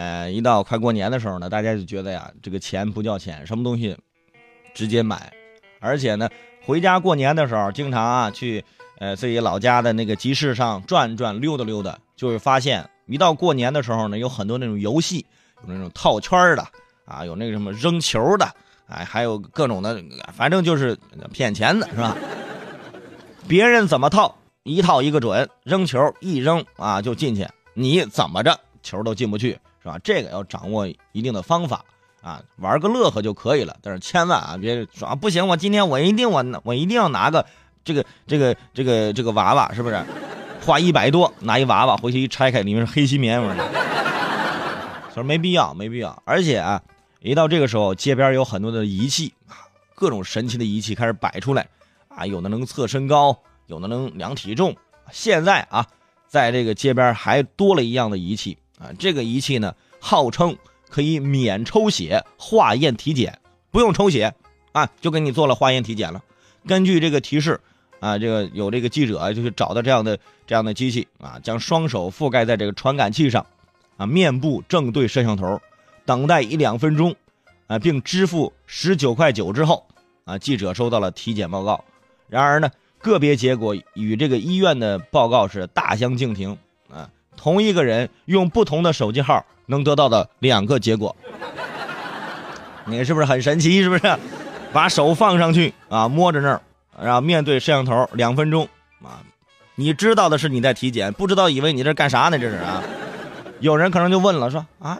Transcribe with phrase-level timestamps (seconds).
[0.00, 3.94] 呃，一到快过年的时候呢，大家就觉得呀，这个钱不叫钱，什么东西
[4.72, 5.30] 直接买，
[5.78, 6.26] 而且呢，
[6.64, 8.64] 回家过年的时候，经常啊去
[8.98, 15.26] 呃自己老家的那个集市上转转溜达溜达，就会发现，一到过年的时候呢，有很多那种游戏，
[15.68, 16.66] 有那种套圈的
[17.04, 18.50] 啊，有那个什么扔球的，
[18.86, 20.96] 哎，还有各种的，反正就是
[21.30, 22.16] 骗钱的，是吧？
[23.46, 29.58] 别人怎么套，一套一个准，扔球一扔啊就进去，你怎么着球都进不去。
[29.82, 29.98] 是吧？
[30.04, 31.84] 这个要掌握一定的方法
[32.22, 33.76] 啊，玩个乐呵就可以了。
[33.82, 37.46] 但是千万啊，别说啊，不行，我今天我一定我我一定要拿个
[37.82, 40.04] 这个这个这个这个娃娃，是不是？
[40.62, 43.40] 花一百多拿一娃娃回去一拆开，里面是黑心棉。
[43.40, 43.54] 我
[45.14, 46.22] 说 没必要，没必要。
[46.26, 46.82] 而且啊，
[47.20, 49.32] 一到这个时候，街边有很多的仪器，
[49.94, 51.66] 各种神奇的仪器开始摆出来
[52.08, 53.34] 啊，有的能测身高，
[53.68, 54.76] 有的能量体重。
[55.10, 55.86] 现在啊，
[56.28, 58.58] 在这个街边还多了一样的仪器。
[58.80, 60.56] 啊，这个仪器呢，号称
[60.88, 63.38] 可以免抽血化验体检，
[63.70, 64.34] 不用抽血
[64.72, 66.22] 啊，就给你做了化验体检了。
[66.66, 67.60] 根据这个提示，
[68.00, 73.46] 啊，这个有这个记者，就去找到这样的这样的机器啊，将双手覆盖在这个传感器上，
[73.98, 75.60] 啊，面部正对摄像头，
[76.06, 77.14] 等待一两分钟，
[77.66, 79.86] 啊，并支付十九块九之后，
[80.24, 81.84] 啊，记者收到了体检报告。
[82.28, 86.56] 然而呢，个别结果与这个医院的报告是大相径庭。
[87.36, 91.14] 同一个人用不同的手机号能得到的两个结果，
[92.86, 93.82] 你是不是很神奇？
[93.82, 94.18] 是不是？
[94.72, 96.60] 把手放上去啊，摸着那儿，
[97.02, 98.68] 然后面对摄像头两分钟
[99.02, 99.18] 啊，
[99.74, 102.38] 你知道的是你在体检，不知道以为你这干啥呢？
[102.38, 102.82] 这是啊。
[103.58, 104.98] 有人可能就问了，说啊，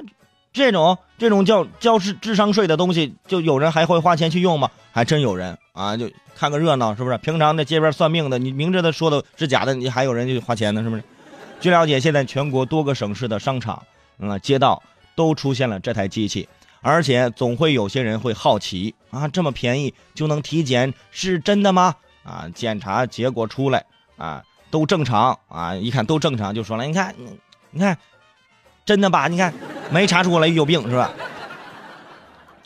[0.53, 4.69] 这种这种叫交智智商税的东西，就有人还会花钱去用吗？
[4.93, 7.17] 还真有人啊，就看个热闹，是不是？
[7.19, 11.03] 平常在街边算命的，你明知道说的是假的，你还有人就花钱呢，是不是？
[11.61, 13.83] 据了解，现在全国多个省市的商场、
[14.19, 14.83] 嗯街道
[15.15, 16.49] 都出现了这台机器，
[16.81, 21.95] 而且总会有些人会好奇啊，这么便宜就能体检是真的吗？
[22.23, 23.85] 啊，检查结果出来
[24.17, 27.15] 啊，都正常啊，一看都正常，就说了，你看，
[27.71, 27.99] 你看，
[28.87, 29.29] 真的吧？
[29.29, 29.53] 你看，
[29.91, 31.11] 没查出来有病是吧？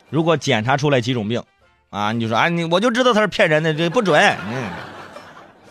[0.08, 1.42] 如果检查出来几种病，
[1.90, 4.20] 啊，你就说啊，你我就知道他是骗人的，这不准。
[4.48, 4.70] 嗯，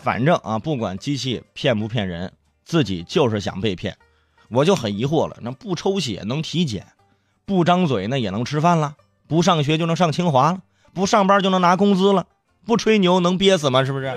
[0.02, 2.30] 反正啊，不管机器骗不骗人。
[2.64, 3.96] 自己就是想被骗，
[4.48, 5.36] 我就很疑惑了。
[5.42, 6.86] 那不抽血能体检，
[7.44, 8.96] 不张嘴那也能吃饭了，
[9.28, 10.60] 不上学就能上清华了，
[10.94, 12.26] 不上班就能拿工资了，
[12.64, 13.84] 不吹牛能憋死吗？
[13.84, 14.16] 是不是？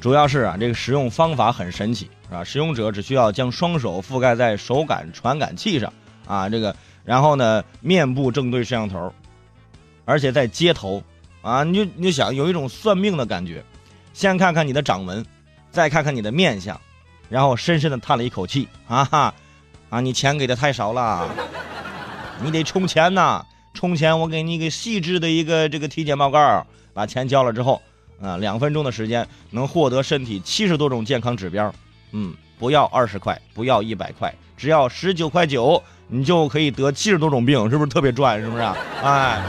[0.00, 2.42] 主要是啊，这个使用方法很神奇，是吧？
[2.42, 5.92] 使用者只需要将双手覆盖在手感传感器上，
[6.26, 6.74] 啊，这个。
[7.04, 9.12] 然后呢，面部正对摄像头，
[10.04, 11.02] 而且在街头，
[11.40, 13.64] 啊，你就你就想有一种算命的感觉，
[14.12, 15.24] 先看看你的掌纹，
[15.70, 16.80] 再看看你的面相，
[17.28, 19.34] 然后深深的叹了一口气，啊哈，
[19.90, 21.28] 啊，你钱给的太少了，
[22.42, 27.80] 你得充钱呐，充钱我给你一个细致的一个这个体检报告，把钱交了之后，
[28.20, 31.74] 啊，两分钟的时间能获得身体七十多种健康指标，
[32.12, 35.82] 嗯，不要二十块，不要一百块，只要十九块九。
[36.14, 38.38] 你就可以得七十多种病，是不是特别赚？
[38.38, 38.60] 是不是？
[38.62, 39.42] 啊 哎，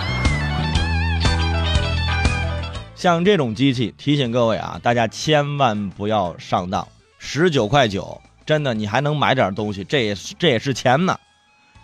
[2.96, 6.88] 像这种机器，提醒各位啊，大家千万不要上当。
[7.18, 11.19] 十九块九，真的，你还能买点东西，这也这也是钱呢。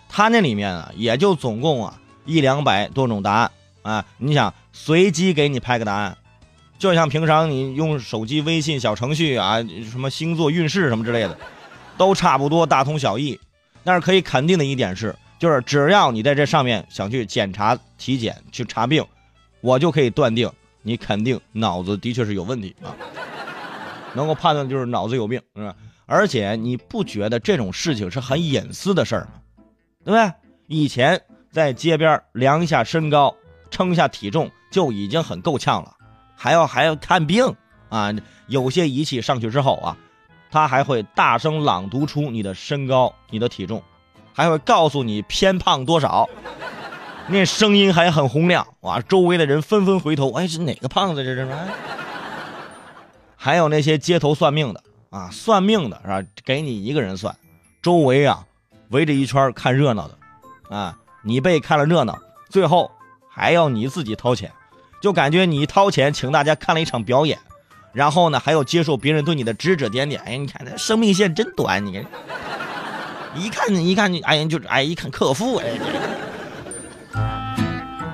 [0.08, 3.50] 它那里面啊，也就总共啊一两百多种答案
[3.82, 4.02] 啊。
[4.16, 6.16] 你想随机给你拍个答案，
[6.78, 11.38] 就像平常你用手机微信小程序啊，什么星座运势什么之类的，
[12.00, 13.38] 都差不多，大同小异。
[13.84, 19.04] 但是可以肯定的一点是，就是只要你在这上面想去检查体检去查病，
[19.60, 20.50] 我就可以断定
[20.80, 22.96] 你肯定脑子的确是有问题啊，
[24.16, 25.76] 能够判断就是脑子有病，是吧？
[26.06, 29.32] 而且你不觉得这种事情是很隐私的事儿吗？
[30.02, 30.32] 对不对？
[30.68, 31.20] 以前
[31.52, 33.36] 在街边量一下身高、
[33.70, 35.94] 称一下体重就已经很够呛了，
[36.34, 37.54] 还要还要看病
[37.90, 38.10] 啊？
[38.46, 39.98] 有些仪器上去之后啊。
[40.50, 43.82] 他还会大声朗读出你的身高、你的体重，
[44.34, 46.28] 还会告诉你偏胖多少，
[47.28, 49.00] 那声音还很洪亮哇！
[49.00, 51.22] 周围的人纷纷回头，哎，是哪个胖子？
[51.22, 51.48] 这是？
[53.36, 56.22] 还有那些街头算命的啊，算命的是吧？
[56.44, 57.36] 给你一个人算，
[57.80, 58.44] 周围啊
[58.88, 62.18] 围着一圈看热闹的，啊，你被看了热闹，
[62.48, 62.90] 最后
[63.30, 64.52] 还要你自己掏钱，
[65.00, 67.38] 就感觉你掏钱请大家看了一场表演。
[67.92, 70.20] 然后呢，还要接受别人对你的指指点点。
[70.24, 72.06] 哎，你看这生命线真短，你看，
[73.36, 75.66] 一看你一看你，哎呀，就是哎，一看克夫哎。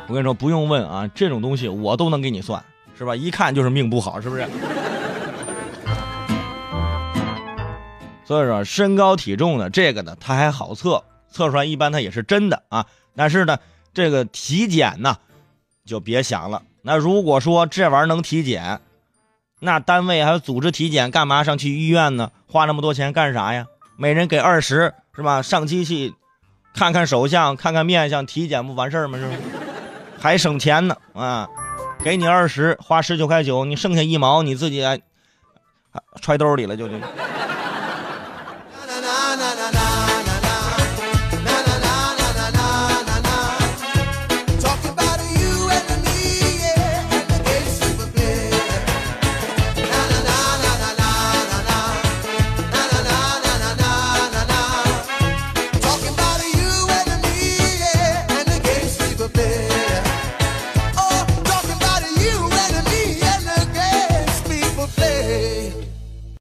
[0.09, 2.63] 我跟你说，不用问啊，这种东西我都能给你算，
[2.97, 3.17] 是吧？
[3.17, 4.47] 一看就是命不好，是不是？
[8.25, 12.87] 所以说，身高体重呢，这个呢，它还好测，测出来一般它也是真的啊。
[13.15, 13.59] 但是呢，
[13.93, 15.17] 这个体检呢，
[15.85, 16.63] 就别想了。
[16.83, 18.81] 那如果说这玩意儿能体检，
[19.61, 22.31] 那单位还有组织体检，干嘛上去医院呢？
[22.47, 23.67] 花那么多钱干啥呀？
[23.97, 25.41] 每人给二十，是吧？
[25.41, 26.15] 上机器
[26.75, 29.19] 看看手相，看看面相，体检不完事儿吗？
[29.19, 29.37] 是吧？
[30.21, 31.49] 还省钱呢啊！
[32.03, 34.85] 给你二十，花十九块九，你剩下一毛你自己
[36.21, 36.95] 揣兜里了，就就。